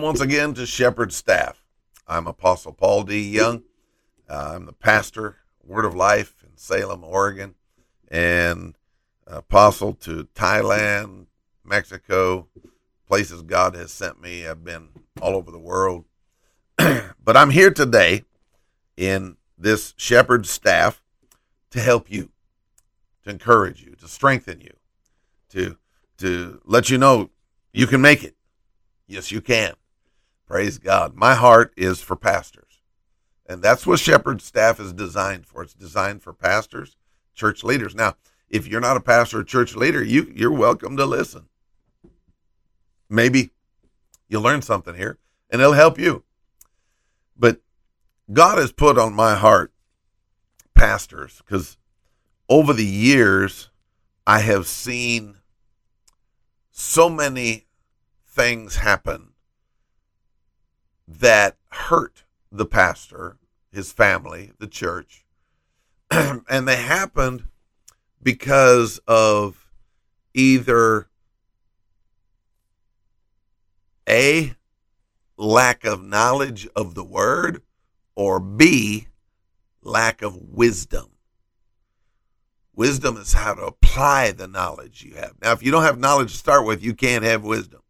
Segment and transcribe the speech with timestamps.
[0.00, 1.62] welcome once again to Shepherd Staff.
[2.08, 3.20] I'm Apostle Paul D.
[3.20, 3.64] Young.
[4.30, 7.54] Uh, I'm the pastor, Word of Life in Salem, Oregon,
[8.08, 8.78] and
[9.26, 11.26] apostle to Thailand,
[11.62, 12.48] Mexico,
[13.06, 14.46] places God has sent me.
[14.46, 14.88] I've been
[15.20, 16.06] all over the world.
[16.78, 18.24] but I'm here today
[18.96, 21.02] in this shepherd staff
[21.72, 22.30] to help you,
[23.24, 24.72] to encourage you, to strengthen you,
[25.50, 25.76] to
[26.16, 27.28] to let you know
[27.74, 28.34] you can make it.
[29.06, 29.74] Yes, you can.
[30.50, 31.14] Praise God.
[31.14, 32.80] My heart is for pastors.
[33.46, 35.62] And that's what shepherd staff is designed for.
[35.62, 36.96] It's designed for pastors,
[37.36, 37.94] church leaders.
[37.94, 38.16] Now,
[38.48, 41.46] if you're not a pastor or church leader, you you're welcome to listen.
[43.08, 43.50] Maybe
[44.28, 45.18] you'll learn something here
[45.50, 46.24] and it'll help you.
[47.38, 47.60] But
[48.32, 49.72] God has put on my heart
[50.74, 51.78] pastors because
[52.48, 53.70] over the years
[54.26, 55.36] I have seen
[56.72, 57.66] so many
[58.26, 59.29] things happen
[61.18, 63.36] that hurt the pastor,
[63.72, 65.24] his family, the church.
[66.10, 67.44] and they happened
[68.22, 69.66] because of
[70.34, 71.08] either
[74.08, 74.54] A,
[75.36, 77.62] lack of knowledge of the word,
[78.14, 79.08] or B,
[79.82, 81.06] lack of wisdom.
[82.74, 85.34] Wisdom is how to apply the knowledge you have.
[85.42, 87.80] Now, if you don't have knowledge to start with, you can't have wisdom.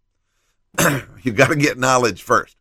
[1.22, 2.56] you got to get knowledge first.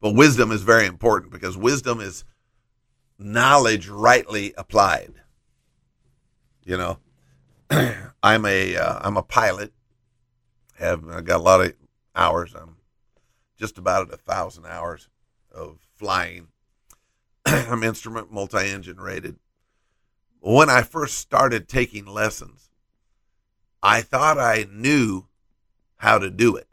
[0.00, 2.24] But wisdom is very important because wisdom is
[3.18, 5.14] knowledge rightly applied.
[6.64, 6.98] You know,
[8.22, 9.72] I'm a am uh, a pilot.
[10.78, 11.74] Have I got a lot of
[12.14, 12.54] hours.
[12.54, 12.76] I'm
[13.58, 15.08] just about at a thousand hours
[15.52, 16.48] of flying.
[17.46, 19.36] I'm instrument multi-engine rated.
[20.40, 22.70] When I first started taking lessons,
[23.82, 25.26] I thought I knew
[25.96, 26.69] how to do it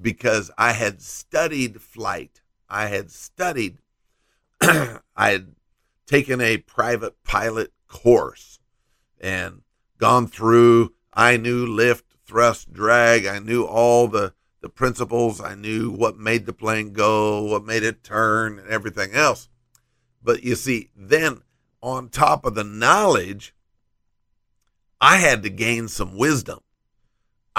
[0.00, 2.42] because I had studied flight.
[2.68, 3.78] I had studied,
[4.60, 5.54] I had
[6.06, 8.58] taken a private pilot course
[9.20, 9.62] and
[9.98, 10.94] gone through.
[11.12, 13.26] I knew lift, thrust, drag.
[13.26, 15.40] I knew all the, the principles.
[15.40, 19.48] I knew what made the plane go, what made it turn, and everything else.
[20.22, 21.42] But you see, then
[21.82, 23.54] on top of the knowledge,
[25.00, 26.60] I had to gain some wisdom.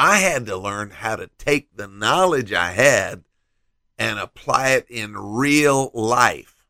[0.04, 3.24] I had to learn how to take the knowledge I had
[4.00, 6.66] and apply it in real life,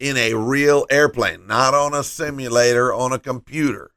[0.00, 3.92] in a real airplane, not on a simulator, on a computer.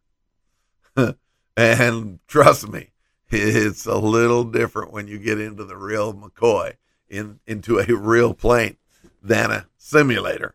[1.58, 2.92] and trust me,
[3.32, 6.76] it's a little different when you get into the real McCoy,
[7.10, 8.78] in into a real plane
[9.24, 10.54] than a simulator.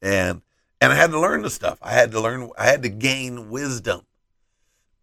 [0.00, 0.42] And
[0.80, 1.80] and I had to learn the stuff.
[1.82, 2.50] I had to learn.
[2.56, 4.02] I had to gain wisdom,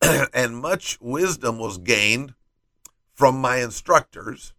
[0.33, 2.33] and much wisdom was gained
[3.13, 4.53] from my instructors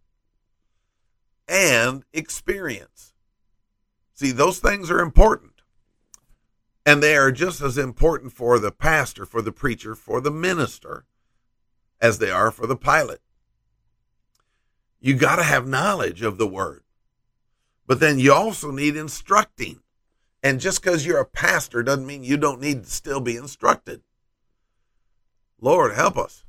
[1.47, 3.13] and experience.
[4.15, 5.53] See, those things are important.
[6.85, 11.05] And they are just as important for the pastor, for the preacher, for the minister
[12.01, 13.21] as they are for the pilot.
[15.01, 16.83] You got to have knowledge of the word.
[17.87, 19.81] But then you also need instructing.
[20.43, 24.03] And just because you're a pastor doesn't mean you don't need to still be instructed.
[25.61, 26.45] Lord, help us.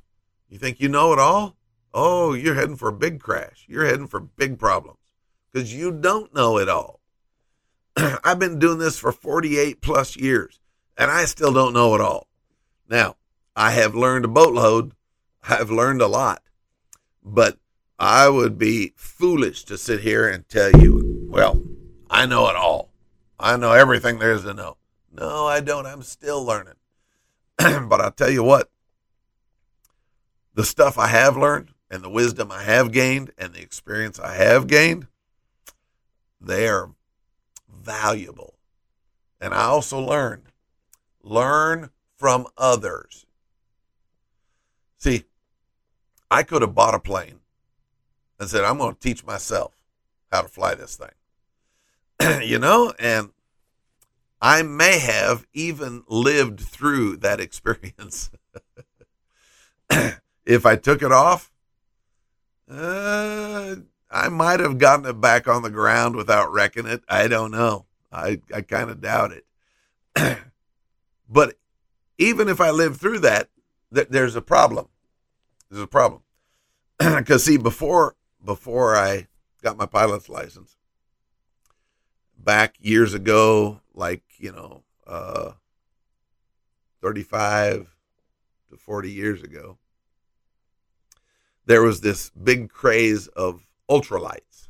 [0.48, 1.56] You think you know it all?
[1.92, 3.64] Oh, you're heading for a big crash.
[3.68, 4.98] You're heading for big problems
[5.52, 7.00] because you don't know it all.
[7.96, 10.60] I've been doing this for 48 plus years
[10.96, 12.28] and I still don't know it all.
[12.88, 13.16] Now,
[13.56, 14.92] I have learned a boatload.
[15.48, 16.42] I've learned a lot,
[17.24, 17.58] but
[17.98, 21.62] I would be foolish to sit here and tell you, well,
[22.08, 22.90] I know it all.
[23.38, 24.76] I know everything there is to know.
[25.12, 25.86] No, I don't.
[25.86, 26.74] I'm still learning.
[27.58, 28.70] but I'll tell you what,
[30.60, 34.34] the stuff I have learned and the wisdom I have gained and the experience I
[34.34, 35.06] have gained,
[36.38, 36.90] they are
[37.66, 38.56] valuable.
[39.40, 40.52] And I also learned
[41.22, 43.24] learn from others.
[44.98, 45.24] See,
[46.30, 47.40] I could have bought a plane
[48.38, 49.72] and said, I'm going to teach myself
[50.30, 51.00] how to fly this
[52.20, 52.42] thing.
[52.46, 53.30] you know, and
[54.42, 58.30] I may have even lived through that experience.
[60.44, 61.50] if I took it off,
[62.70, 63.76] uh,
[64.10, 67.02] I might have gotten it back on the ground without wrecking it.
[67.08, 67.86] I don't know.
[68.12, 70.38] I, I kind of doubt it.
[71.28, 71.58] but
[72.18, 73.48] even if I live through that,
[73.94, 74.88] th- there's a problem.
[75.70, 76.22] There's a problem.
[76.98, 79.28] Because see, before before I
[79.62, 80.76] got my pilot's license,
[82.36, 85.52] back years ago, like you know, uh,
[87.00, 87.94] 35
[88.70, 89.78] to 40 years ago,
[91.70, 94.66] there was this big craze of ultralights.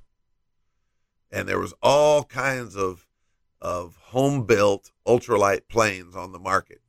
[1.32, 3.06] And there was all kinds of
[3.58, 6.82] of home built ultralight planes on the market.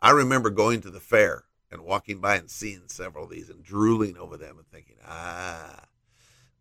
[0.00, 3.62] I remember going to the fair and walking by and seeing several of these and
[3.62, 5.84] drooling over them and thinking, ah,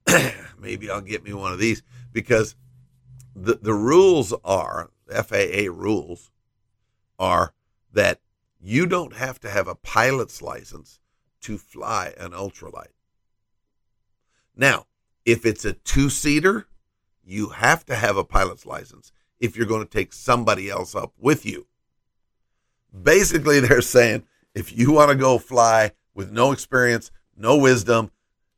[0.59, 2.57] maybe I'll get me one of these because
[3.33, 6.31] the the rules are FAA rules
[7.17, 7.53] are
[7.93, 8.19] that
[8.59, 10.99] you don't have to have a pilot's license
[11.42, 12.94] to fly an ultralight.
[14.56, 14.86] Now,
[15.25, 16.68] if it's a two seater,
[17.24, 21.13] you have to have a pilot's license if you're going to take somebody else up
[21.18, 21.68] with you.
[23.04, 24.24] Basically, they're saying
[24.56, 28.12] if you want to go fly with no experience, no wisdom,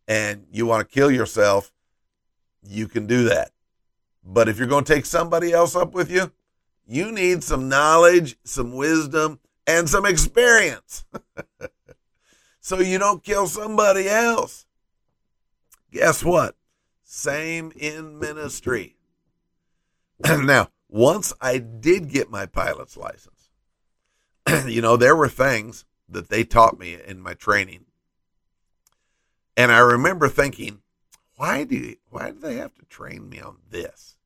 [0.07, 1.71] and you want to kill yourself,
[2.63, 3.51] you can do that.
[4.23, 6.31] But if you're going to take somebody else up with you,
[6.87, 11.03] you need some knowledge, some wisdom, and some experience.
[12.59, 14.65] so you don't kill somebody else.
[15.91, 16.55] Guess what?
[17.03, 18.95] Same in ministry.
[20.23, 23.49] now, once I did get my pilot's license,
[24.67, 27.85] you know, there were things that they taught me in my training.
[29.55, 30.81] And I remember thinking,
[31.35, 34.17] why do why do they have to train me on this?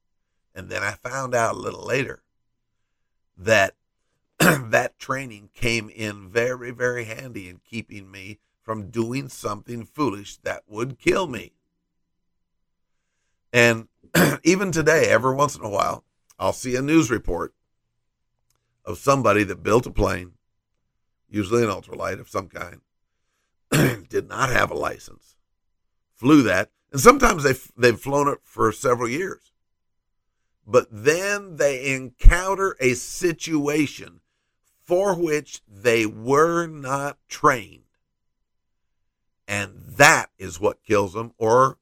[0.56, 2.24] And then I found out a little later
[3.38, 3.75] that
[4.39, 10.63] that training came in very, very handy in keeping me from doing something foolish that
[10.68, 11.53] would kill me.
[13.51, 13.88] And
[14.44, 16.03] even today, every once in a while,
[16.39, 17.53] I'll see a news report
[18.85, 20.33] of somebody that built a plane
[21.33, 22.81] usually an ultralight of some kind,
[24.09, 25.35] did not have a license,
[26.13, 29.51] flew that, and sometimes they've, they've flown it for several years.
[30.65, 34.21] But then they encounter a situation
[34.83, 37.83] for which they were not trained.
[39.47, 41.77] And that is what kills them or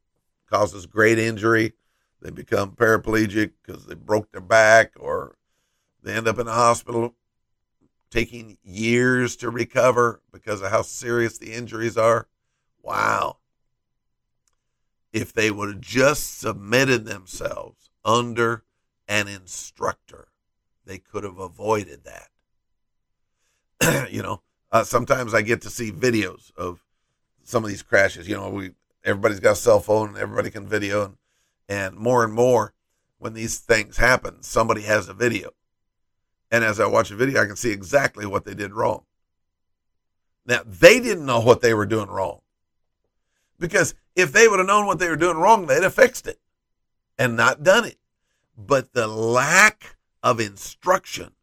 [0.50, 1.74] causes great injury.
[2.21, 5.38] They become paraplegic because they broke their back or
[6.03, 7.15] they end up in a hospital
[8.09, 12.27] taking years to recover because of how serious the injuries are.
[12.83, 13.38] Wow.
[15.13, 18.63] If they would have just submitted themselves under
[19.07, 20.27] an instructor,
[20.86, 22.30] they could have avoided that.
[24.10, 24.42] you know,
[24.72, 26.83] uh, sometimes I get to see videos of
[27.44, 28.28] some of these crashes.
[28.28, 28.72] You know, we
[29.04, 31.18] everybody's got a cell phone everybody can video, and,
[31.68, 32.74] and more and more
[33.18, 35.51] when these things happen, somebody has a video.
[36.50, 39.04] And as I watch a video, I can see exactly what they did wrong.
[40.45, 42.42] Now, they didn't know what they were doing wrong.
[43.60, 46.39] Because if they would have known what they were doing wrong, they'd have fixed it
[47.18, 48.00] and not done it.
[48.57, 51.34] But the lack of instruction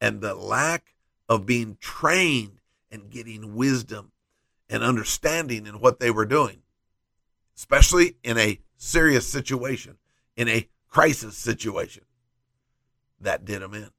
[0.00, 0.93] and the lack
[1.28, 4.12] of being trained and getting wisdom
[4.68, 6.62] and understanding in what they were doing,
[7.56, 9.96] especially in a serious situation,
[10.36, 12.04] in a crisis situation,
[13.20, 13.90] that did them in.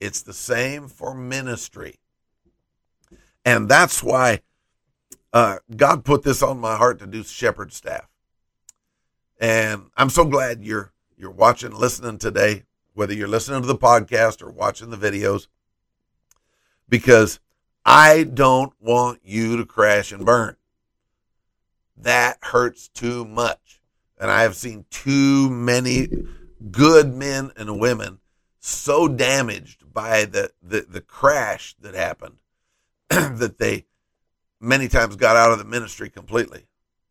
[0.00, 1.98] It's the same for ministry.
[3.44, 4.40] And that's why
[5.32, 8.08] uh, God put this on my heart to do shepherd staff.
[9.40, 12.64] And I'm so glad you're you're watching, listening today,
[12.94, 15.46] whether you're listening to the podcast or watching the videos,
[16.92, 17.40] because
[17.86, 20.56] I don't want you to crash and burn.
[21.96, 23.80] That hurts too much.
[24.20, 26.08] And I have seen too many
[26.70, 28.18] good men and women
[28.60, 32.36] so damaged by the, the, the crash that happened
[33.08, 33.86] that they
[34.60, 36.66] many times got out of the ministry completely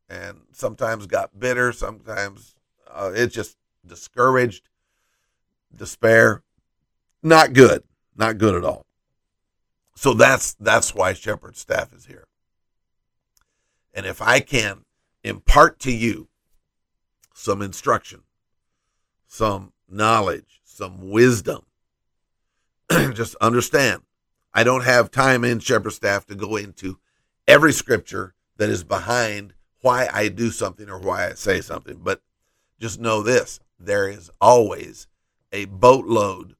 [0.07, 2.55] and sometimes got bitter sometimes
[2.87, 4.69] uh, it just discouraged
[5.75, 6.43] despair
[7.21, 7.83] not good
[8.15, 8.85] not good at all
[10.01, 12.27] so that's that's why shepherd staff is here
[13.93, 14.85] and if i can
[15.23, 16.27] impart to you
[17.33, 18.21] some instruction
[19.27, 21.61] some knowledge some wisdom.
[22.89, 24.01] Just understand,
[24.53, 26.97] I don't have time in shepherd staff to go into
[27.47, 31.99] every scripture that is behind why I do something or why I say something.
[32.01, 32.21] But
[32.79, 35.07] just know this there is always
[35.51, 36.55] a boatload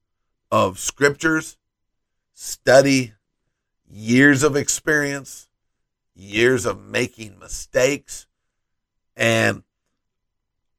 [0.51, 1.57] of scriptures,
[2.33, 3.13] study,
[3.91, 5.49] years of experience,
[6.15, 8.27] years of making mistakes,
[9.15, 9.63] and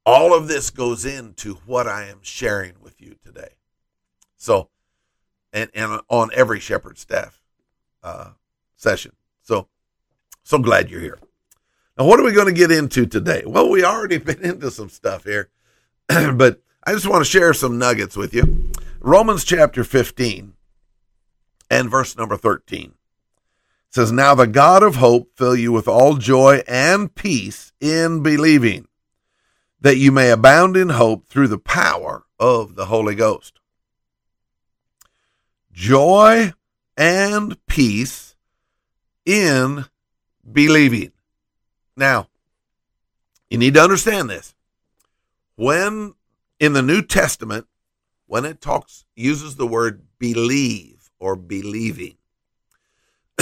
[0.04, 3.54] all of this goes into what I am sharing with you today.
[4.36, 4.70] So,
[5.52, 7.40] and, and on every shepherd staff
[8.02, 8.30] uh,
[8.76, 9.12] session.
[9.42, 9.68] So,
[10.42, 11.18] so glad you're here.
[11.98, 13.42] Now, what are we going to get into today?
[13.46, 15.50] Well, we already been into some stuff here,
[16.08, 18.72] but I just want to share some nuggets with you.
[19.00, 20.54] Romans chapter 15
[21.70, 22.94] and verse number 13
[23.92, 28.88] says, Now the God of hope fill you with all joy and peace in believing,
[29.80, 33.60] that you may abound in hope through the power of the Holy Ghost.
[35.72, 36.52] Joy
[36.96, 38.34] and peace
[39.24, 39.84] in
[40.50, 41.12] believing.
[41.96, 42.28] Now,
[43.50, 44.54] you need to understand this.
[45.56, 46.14] When
[46.58, 47.66] in the New Testament,
[48.26, 52.16] when it talks, uses the word believe or believing,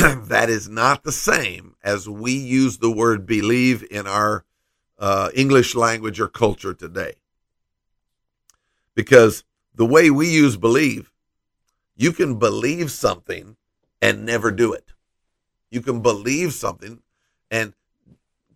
[0.28, 4.45] that is not the same as we use the word believe in our
[4.99, 7.16] uh, English language or culture today.
[8.95, 11.12] Because the way we use believe,
[11.97, 13.57] you can believe something
[14.00, 14.92] and never do it.
[15.71, 17.02] You can believe something
[17.50, 17.75] and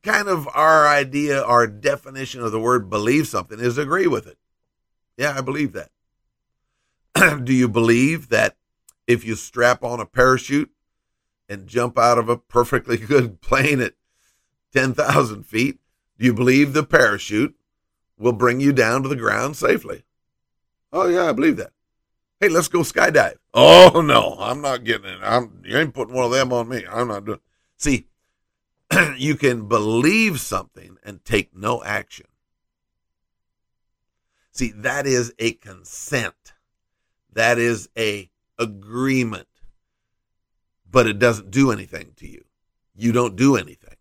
[0.02, 4.38] kind of our idea, our definition of the word believe something is agree with it.
[5.18, 5.90] Yeah, I believe that.
[7.44, 8.56] do you believe that
[9.06, 10.70] if you strap on a parachute
[11.48, 13.94] and jump out of a perfectly good plane at
[14.72, 15.78] 10,000 feet,
[16.18, 17.54] do you believe the parachute
[18.18, 20.04] will bring you down to the ground safely?
[20.92, 21.72] Oh, yeah, I believe that.
[22.40, 23.36] Hey, let's go skydive.
[23.52, 25.20] Oh, no, I'm not getting it.
[25.22, 26.84] I'm, you ain't putting one of them on me.
[26.90, 27.40] I'm not doing
[27.76, 28.06] See,
[29.16, 32.26] you can believe something and take no action.
[34.52, 36.54] See, that is a consent.
[37.32, 39.48] That is a agreement
[40.94, 42.44] but it doesn't do anything to you.
[42.94, 43.96] You don't do anything.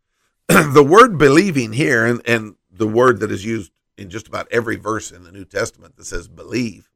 [0.46, 4.76] the word believing here, and, and the word that is used in just about every
[4.76, 6.92] verse in the New Testament that says believe,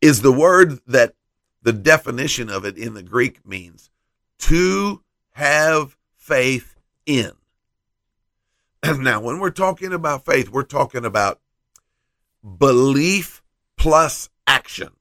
[0.00, 1.14] is the word that
[1.60, 3.90] the definition of it in the Greek means
[4.38, 7.32] to have faith in.
[8.82, 11.38] now, when we're talking about faith, we're talking about
[12.58, 13.42] belief
[13.76, 14.92] plus action.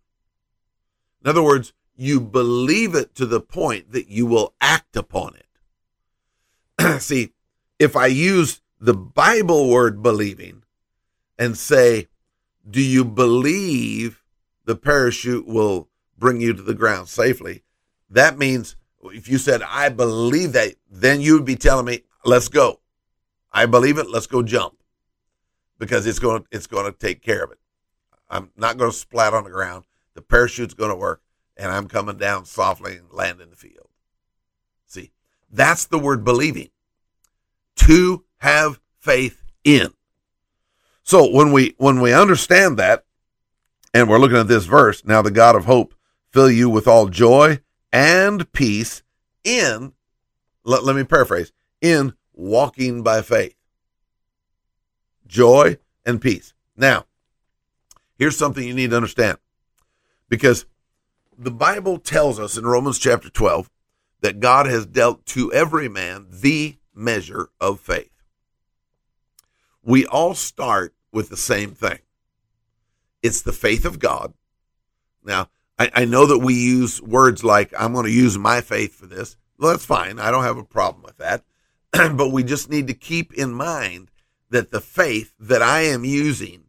[1.23, 7.01] In other words, you believe it to the point that you will act upon it.
[7.01, 7.33] See,
[7.79, 10.63] if I use the Bible word believing
[11.37, 12.07] and say,
[12.69, 14.23] Do you believe
[14.65, 17.63] the parachute will bring you to the ground safely?
[18.09, 22.47] That means if you said, I believe that, then you would be telling me, Let's
[22.47, 22.79] go.
[23.51, 24.09] I believe it.
[24.09, 24.75] Let's go jump
[25.77, 27.57] because it's going, it's going to take care of it.
[28.29, 29.85] I'm not going to splat on the ground.
[30.13, 31.21] The parachute's going to work
[31.57, 33.89] and I'm coming down softly and land in the field.
[34.87, 35.11] See,
[35.49, 36.69] that's the word believing.
[37.77, 39.93] To have faith in.
[41.03, 43.05] So when we when we understand that,
[43.93, 45.93] and we're looking at this verse, now the God of hope
[46.31, 47.59] fill you with all joy
[47.91, 49.03] and peace
[49.43, 49.93] in
[50.63, 53.55] let, let me paraphrase in walking by faith.
[55.25, 56.53] Joy and peace.
[56.75, 57.05] Now,
[58.17, 59.37] here's something you need to understand.
[60.29, 60.65] Because
[61.37, 63.69] the Bible tells us in Romans chapter 12
[64.21, 68.11] that God has dealt to every man the measure of faith.
[69.83, 71.99] We all start with the same thing
[73.21, 74.33] it's the faith of God.
[75.23, 78.95] Now, I, I know that we use words like, I'm going to use my faith
[78.95, 79.37] for this.
[79.57, 80.19] Well, that's fine.
[80.19, 81.43] I don't have a problem with that.
[81.91, 84.09] but we just need to keep in mind
[84.49, 86.65] that the faith that I am using,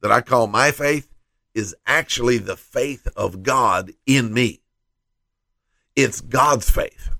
[0.00, 1.11] that I call my faith,
[1.54, 4.62] is actually the faith of God in me.
[5.94, 7.10] It's God's faith.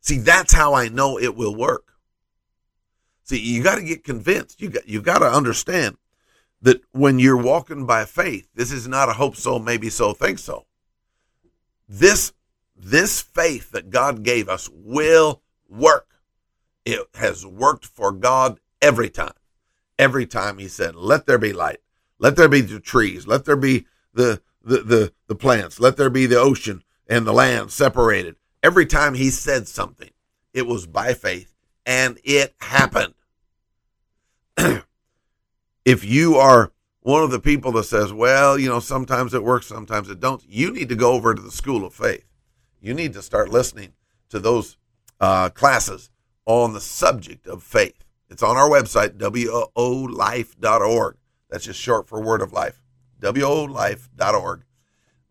[0.00, 1.94] See, that's how I know it will work.
[3.24, 4.60] See, you got to get convinced.
[4.60, 5.98] You got you got to understand
[6.62, 10.38] that when you're walking by faith, this is not a hope so, maybe so, think
[10.38, 10.66] so.
[11.88, 12.32] This
[12.74, 16.06] this faith that God gave us will work.
[16.84, 19.34] It has worked for God every time.
[19.98, 21.80] Every time he said, "Let there be light."
[22.18, 23.26] Let there be the trees.
[23.26, 25.80] Let there be the, the, the, the plants.
[25.80, 28.36] Let there be the ocean and the land separated.
[28.62, 30.10] Every time he said something,
[30.52, 31.54] it was by faith
[31.86, 33.14] and it happened.
[35.84, 39.66] if you are one of the people that says, well, you know, sometimes it works,
[39.66, 42.24] sometimes it don't, you need to go over to the school of faith.
[42.80, 43.94] You need to start listening
[44.28, 44.76] to those
[45.20, 46.10] uh, classes
[46.44, 48.04] on the subject of faith.
[48.28, 51.16] It's on our website, wolife.org.
[51.48, 52.80] That's just short for Word of Life.
[53.20, 54.64] WOLife.org.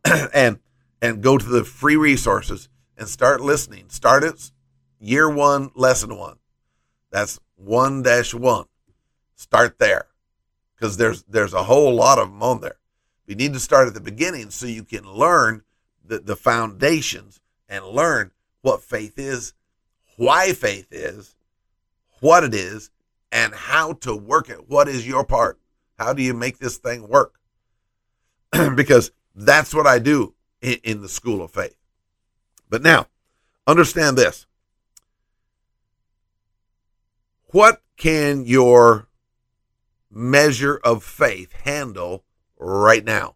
[0.33, 0.59] and
[1.01, 3.86] and go to the free resources and start listening.
[3.89, 4.51] Start it
[5.00, 6.38] year one, lesson one.
[7.12, 8.65] That's one dash one.
[9.36, 10.07] Start there.
[10.75, 12.77] Because there's there's a whole lot of them on there.
[13.25, 15.63] You need to start at the beginning so you can learn
[16.03, 18.31] the, the foundations and learn
[18.62, 19.53] what faith is,
[20.15, 21.36] why faith is,
[22.21, 22.89] what it is,
[23.31, 24.69] and how to work it.
[24.69, 25.59] What is your part?
[25.98, 27.39] How do you make this thing work?
[28.75, 31.77] because that's what I do in, in, the school of faith.
[32.70, 33.08] But now,
[33.66, 34.46] understand this.
[37.48, 39.08] What can your
[40.12, 42.24] measure of faith handle
[42.58, 43.36] right now?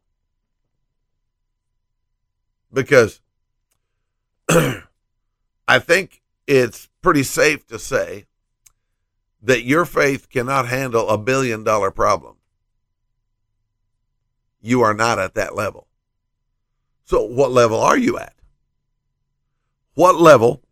[2.71, 3.21] Because
[4.49, 8.25] I think it's pretty safe to say
[9.41, 12.35] that your faith cannot handle a billion dollar problem.
[14.61, 15.87] You are not at that level.
[17.03, 18.35] So, what level are you at?
[19.95, 20.63] What level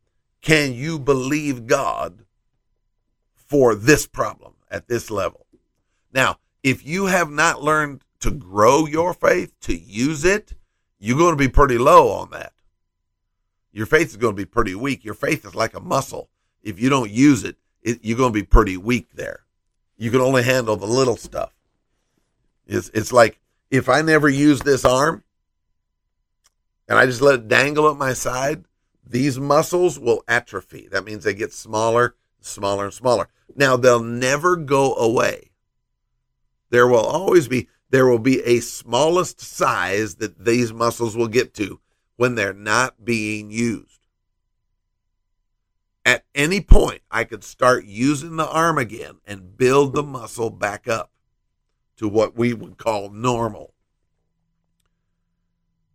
[0.41, 2.23] can you believe God
[3.35, 5.45] for this problem at this level?
[6.13, 10.53] Now, if you have not learned to grow your faith, to use it,
[10.99, 12.53] you're going to be pretty low on that.
[13.71, 15.05] Your faith is going to be pretty weak.
[15.05, 16.29] Your faith is like a muscle.
[16.61, 19.41] If you don't use it, it you're going to be pretty weak there.
[19.97, 21.53] You can only handle the little stuff.
[22.65, 23.39] It's, it's like
[23.71, 25.23] if I never use this arm
[26.87, 28.65] and I just let it dangle at my side,
[29.05, 30.87] these muscles will atrophy.
[30.91, 33.27] That means they get smaller, smaller, and smaller.
[33.55, 35.51] Now, they'll never go away.
[36.69, 41.53] There will always be, there will be a smallest size that these muscles will get
[41.55, 41.79] to
[42.17, 44.07] when they're not being used.
[46.05, 50.87] At any point, I could start using the arm again and build the muscle back
[50.87, 51.11] up
[51.99, 53.73] to what we would call normal.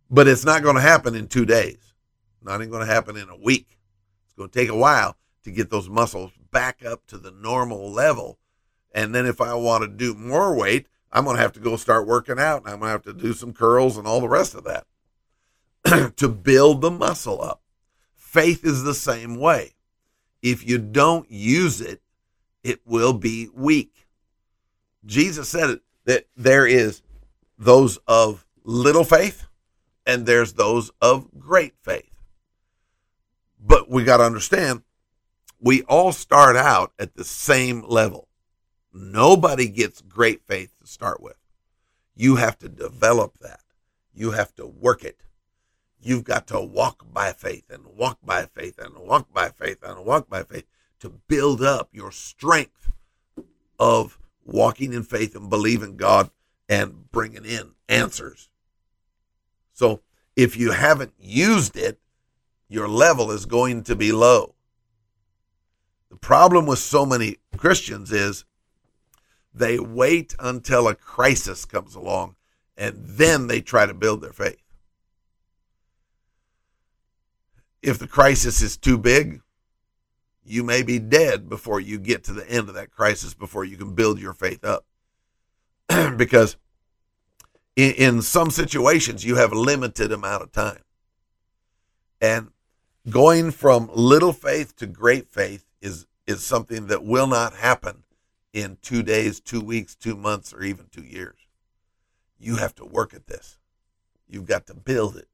[0.09, 1.93] But it's not going to happen in two days.
[2.43, 3.79] Not even going to happen in a week.
[4.25, 7.91] It's going to take a while to get those muscles back up to the normal
[7.91, 8.37] level.
[8.93, 11.75] And then if I want to do more weight, I'm going to have to go
[11.75, 14.29] start working out and I'm going to have to do some curls and all the
[14.29, 17.61] rest of that to build the muscle up.
[18.15, 19.73] Faith is the same way.
[20.43, 22.01] If you don't use it,
[22.63, 24.07] it will be weak.
[25.05, 27.01] Jesus said it, that there is
[27.57, 29.47] those of little faith
[30.05, 32.15] and there's those of great faith.
[33.59, 34.83] But we got to understand,
[35.59, 38.27] we all start out at the same level.
[38.93, 41.37] Nobody gets great faith to start with.
[42.15, 43.61] You have to develop that.
[44.13, 45.21] You have to work it.
[45.99, 50.05] You've got to walk by faith and walk by faith and walk by faith and
[50.05, 50.65] walk by faith
[50.99, 52.91] to build up your strength
[53.79, 56.29] of walking in faith and believing God
[56.69, 58.49] and bringing in answers.
[59.73, 60.01] So
[60.35, 61.99] if you haven't used it,
[62.69, 64.55] your level is going to be low.
[66.09, 68.45] The problem with so many Christians is
[69.53, 72.35] they wait until a crisis comes along
[72.77, 74.61] and then they try to build their faith.
[77.81, 79.41] If the crisis is too big,
[80.45, 83.77] you may be dead before you get to the end of that crisis before you
[83.77, 84.85] can build your faith up.
[86.17, 86.57] because
[87.75, 90.81] in, in some situations you have a limited amount of time.
[92.21, 92.51] And
[93.09, 98.03] going from little faith to great faith is is something that will not happen
[98.51, 101.37] in two days, two weeks, two months, or even two years.
[102.39, 103.59] You have to work at this.
[104.27, 105.27] You've got to build it.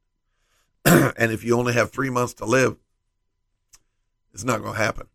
[1.18, 2.78] and if you only have three months to live,
[4.34, 5.08] it's not going to happen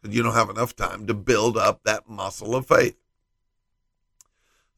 [0.00, 2.96] because you don't have enough time to build up that muscle of faith.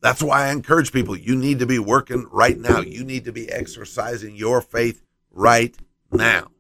[0.01, 2.81] That's why I encourage people you need to be working right now.
[2.81, 5.75] You need to be exercising your faith right
[6.12, 6.51] now.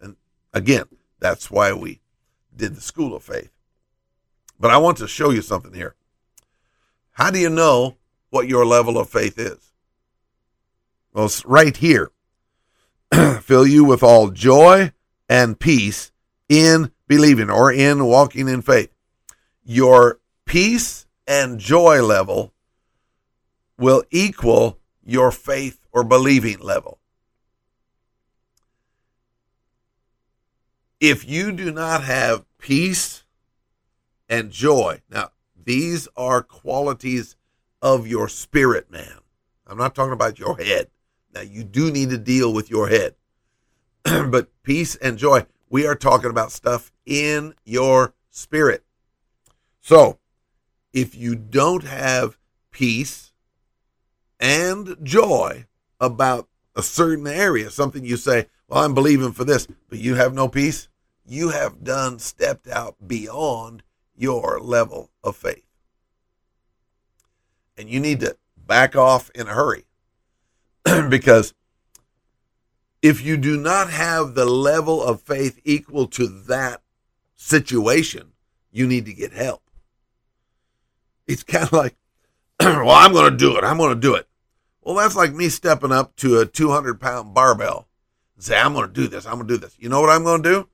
[0.00, 0.16] And
[0.52, 0.84] again,
[1.18, 2.00] that's why we
[2.54, 3.50] did the School of Faith.
[4.60, 5.96] But I want to show you something here.
[7.12, 7.96] How do you know
[8.30, 9.72] what your level of faith is?
[11.12, 12.12] Well, it's right here.
[13.40, 14.92] Fill you with all joy
[15.28, 16.12] and peace
[16.48, 18.90] in believing or in walking in faith.
[19.64, 22.52] Your peace and joy level
[23.78, 26.98] will equal your faith or believing level.
[31.04, 33.24] if you do not have peace
[34.26, 35.30] and joy, now
[35.64, 37.36] these are qualities
[37.82, 39.18] of your spirit, man.
[39.66, 40.88] I'm not talking about your head.
[41.34, 43.16] Now, you do need to deal with your head.
[44.04, 48.84] but peace and joy, we are talking about stuff in your spirit.
[49.80, 50.20] So,
[50.92, 52.38] if you don't have
[52.70, 53.32] peace
[54.38, 55.66] and joy
[55.98, 60.32] about a certain area, something you say, well, I'm believing for this, but you have
[60.32, 60.88] no peace,
[61.26, 63.82] you have done stepped out beyond
[64.14, 65.66] your level of faith.
[67.76, 69.86] And you need to back off in a hurry
[71.08, 71.52] because
[73.04, 76.80] if you do not have the level of faith equal to that
[77.36, 78.32] situation,
[78.72, 79.62] you need to get help.
[81.26, 81.96] It's kind of like,
[82.60, 83.62] well, I'm going to do it.
[83.62, 84.26] I'm going to do it.
[84.80, 87.88] Well, that's like me stepping up to a 200 pound barbell
[88.38, 89.26] say, I'm going to do this.
[89.26, 89.76] I'm going to do this.
[89.78, 90.68] You know what I'm going to do?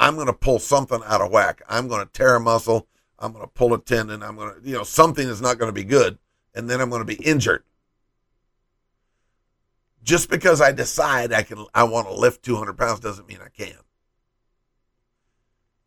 [0.00, 1.60] I'm going to pull something out of whack.
[1.68, 2.86] I'm going to tear a muscle.
[3.18, 4.22] I'm going to pull a tendon.
[4.22, 6.16] I'm going to, you know, something is not going to be good.
[6.54, 7.64] And then I'm going to be injured.
[10.06, 13.48] Just because I decide I can, I want to lift 200 pounds doesn't mean I
[13.48, 13.76] can.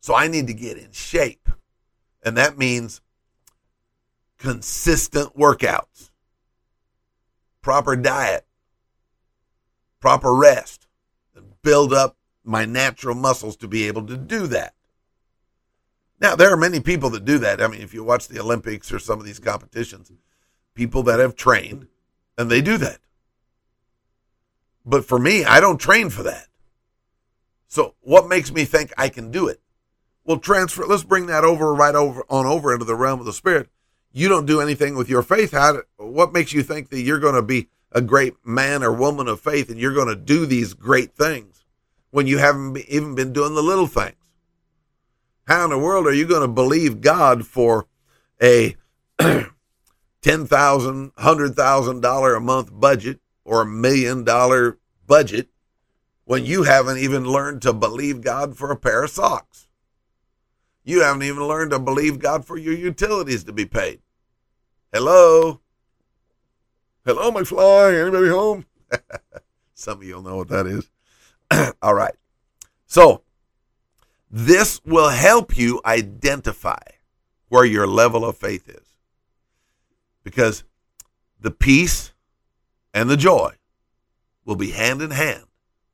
[0.00, 1.48] So I need to get in shape.
[2.22, 3.00] And that means
[4.36, 6.10] consistent workouts,
[7.62, 8.44] proper diet,
[10.00, 10.86] proper rest,
[11.34, 14.74] and build up my natural muscles to be able to do that.
[16.20, 17.62] Now, there are many people that do that.
[17.62, 20.12] I mean, if you watch the Olympics or some of these competitions,
[20.74, 21.86] people that have trained
[22.36, 22.98] and they do that.
[24.90, 26.48] But for me, I don't train for that.
[27.68, 29.60] So, what makes me think I can do it?
[30.24, 30.84] Well, transfer.
[30.84, 33.68] Let's bring that over right over on over into the realm of the spirit.
[34.12, 35.52] You don't do anything with your faith.
[35.52, 35.82] How?
[35.96, 39.40] What makes you think that you're going to be a great man or woman of
[39.40, 41.64] faith and you're going to do these great things
[42.10, 44.16] when you haven't even been doing the little things?
[45.46, 47.86] How in the world are you going to believe God for
[48.42, 48.74] a
[49.20, 54.78] ten thousand, hundred thousand dollar a month budget or a million dollar
[55.10, 55.48] budget
[56.24, 59.68] when you haven't even learned to believe God for a pair of socks?
[60.84, 64.00] You haven't even learned to believe God for your utilities to be paid.
[64.92, 65.60] Hello?
[67.04, 68.00] Hello, McFly.
[68.00, 68.66] Anybody home?
[69.74, 70.88] Some of you'll know what that is.
[71.82, 72.14] All right.
[72.86, 73.22] So,
[74.30, 76.82] this will help you identify
[77.48, 78.94] where your level of faith is.
[80.22, 80.62] Because
[81.40, 82.12] the peace
[82.94, 83.54] and the joy
[84.44, 85.44] will be hand in hand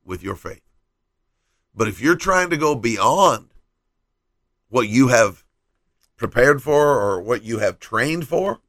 [0.04, 0.62] with your faith.
[1.74, 3.48] But if you're trying to go beyond
[4.68, 5.44] what you have
[6.16, 8.60] prepared for or what you have trained for,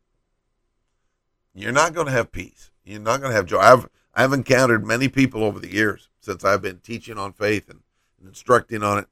[1.54, 2.72] you're not going to have peace.
[2.84, 3.60] You're not going to have joy.
[3.60, 7.82] I've I've encountered many people over the years since I've been teaching on faith and,
[8.20, 9.08] and instructing on it.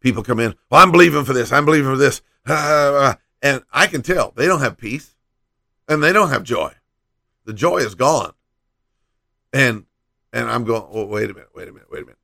[0.00, 1.52] People come in, well, I'm believing for this.
[1.52, 5.16] I'm believing for this, and I can tell they don't have peace,
[5.88, 6.74] and they don't have joy.
[7.46, 8.34] The joy is gone,
[9.52, 9.84] and
[10.32, 10.84] and I'm going.
[10.90, 11.50] Oh, wait a minute.
[11.54, 11.88] Wait a minute.
[11.90, 12.18] Wait a minute.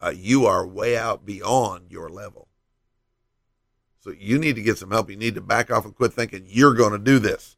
[0.00, 2.48] Uh, you are way out beyond your level.
[4.00, 5.08] So you need to get some help.
[5.08, 7.56] You need to back off and quit thinking you're going to do this.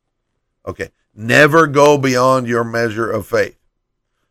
[0.64, 0.90] Okay.
[1.12, 3.58] Never go beyond your measure of faith.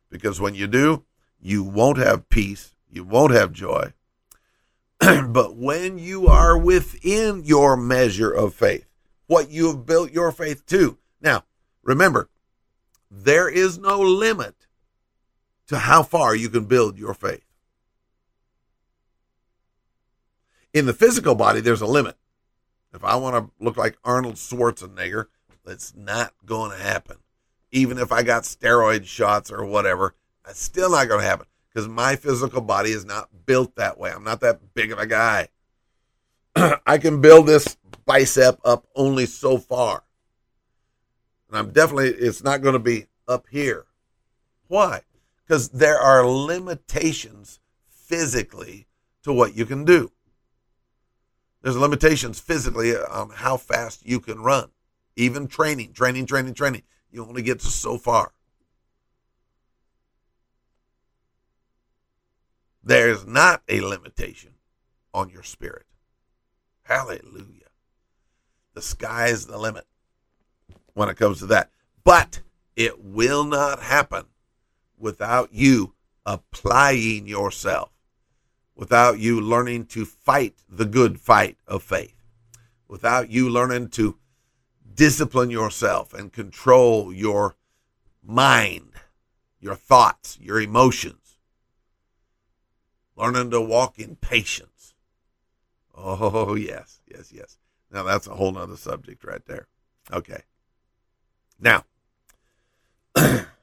[0.10, 1.04] Because when you do,
[1.42, 2.76] you won't have peace.
[2.90, 3.92] You won't have joy.
[5.00, 8.86] but when you are within your measure of faith,
[9.28, 10.98] what you have built your faith to.
[11.20, 11.44] Now,
[11.84, 12.30] remember,
[13.12, 14.65] there is no limit
[15.68, 17.46] to how far you can build your faith.
[20.74, 22.18] In the physical body, there's a limit.
[22.94, 25.28] If I want to look like Arnold Schwarzenegger,
[25.66, 27.18] that's not going to happen.
[27.72, 31.88] Even if I got steroid shots or whatever, that's still not going to happen because
[31.88, 34.12] my physical body is not built that way.
[34.12, 35.50] I'm not that big of a guy.
[36.86, 40.04] I can build this bicep up only so far.
[41.50, 43.86] And I'm definitely, it's not going to be up here.
[44.68, 45.02] Why?
[45.46, 48.88] Because there are limitations physically
[49.24, 50.12] to what you can do.
[51.62, 54.70] There's limitations physically on how fast you can run.
[55.16, 56.84] Even training, training, training, training.
[57.12, 58.34] You only get to so far.
[62.84, 64.52] There's not a limitation
[65.14, 65.86] on your spirit.
[66.84, 67.72] Hallelujah.
[68.76, 69.86] The sky's the limit
[70.94, 71.72] when it comes to that.
[72.04, 72.42] But
[72.76, 74.26] it will not happen
[74.98, 75.94] without you
[76.26, 77.96] applying yourself
[78.76, 82.22] without you learning to fight the good fight of faith,
[82.88, 84.18] without you learning to
[84.94, 87.56] discipline yourself and control your
[88.22, 88.92] mind,
[89.60, 91.38] your thoughts, your emotions,
[93.16, 94.94] learning to walk in patience.
[95.96, 97.58] Oh, yes, yes, yes.
[97.90, 99.68] Now, that's a whole nother subject right there.
[100.12, 100.42] Okay.
[101.58, 101.86] Now,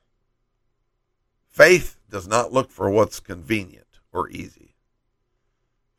[1.53, 4.75] faith does not look for what's convenient or easy.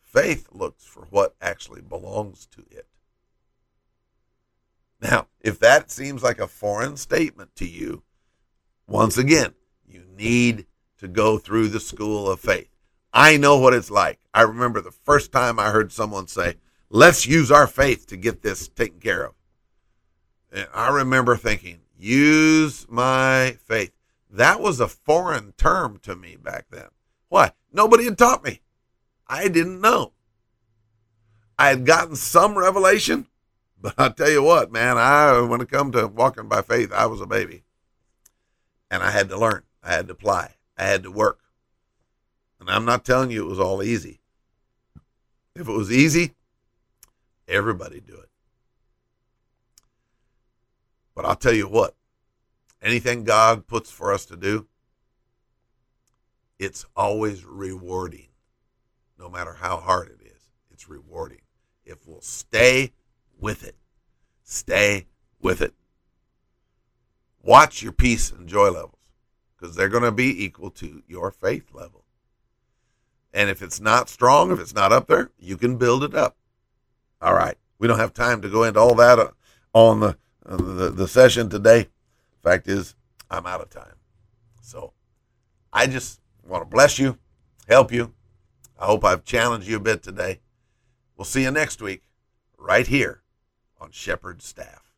[0.01, 2.87] Faith looks for what actually belongs to it.
[4.99, 8.03] Now, if that seems like a foreign statement to you,
[8.87, 9.53] once again,
[9.87, 10.65] you need
[10.97, 12.69] to go through the school of faith.
[13.13, 14.19] I know what it's like.
[14.33, 16.55] I remember the first time I heard someone say,
[16.89, 19.33] let's use our faith to get this taken care of.
[20.51, 23.91] And I remember thinking, use my faith.
[24.33, 26.87] That was a foreign term to me back then.
[27.29, 27.51] Why?
[27.71, 28.61] Nobody had taught me.
[29.27, 30.13] I didn't know.
[31.57, 33.27] I had gotten some revelation,
[33.79, 37.05] but I tell you what, man, I when it come to walking by faith, I
[37.05, 37.63] was a baby.
[38.89, 39.63] And I had to learn.
[39.83, 40.55] I had to apply.
[40.77, 41.39] I had to work.
[42.59, 44.19] And I'm not telling you it was all easy.
[45.55, 46.33] If it was easy,
[47.47, 48.29] everybody do it.
[51.13, 51.95] But I'll tell you what,
[52.83, 54.67] anything God puts for us to do,
[56.59, 58.27] it's always rewarding.
[59.17, 60.41] No matter how hard it is,
[60.71, 61.41] it's rewarding.
[61.85, 62.91] If we'll stay
[63.39, 63.75] with it,
[64.43, 65.07] stay
[65.41, 65.73] with it.
[67.41, 68.99] Watch your peace and joy levels
[69.55, 72.03] because they're going to be equal to your faith level.
[73.33, 76.37] And if it's not strong, if it's not up there, you can build it up.
[77.21, 77.57] All right.
[77.79, 79.31] We don't have time to go into all that uh,
[79.73, 81.87] on the, uh, the, the session today.
[82.43, 82.95] Fact is,
[83.31, 83.95] I'm out of time.
[84.61, 84.93] So
[85.71, 87.17] I just want to bless you,
[87.67, 88.13] help you.
[88.77, 90.41] I hope I've challenged you a bit today.
[91.15, 92.03] We'll see you next week
[92.57, 93.23] right here
[93.79, 94.93] on Shepherd's Staff.